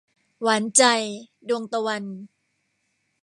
[0.43, 0.83] หวานใจ-
[1.47, 2.03] ดวงตะวัน